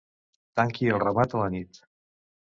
Tanqui 0.59 0.87
el 0.93 1.01
ramat 1.03 1.35
a 1.35 1.41
la 1.41 1.49
nit. 1.57 1.79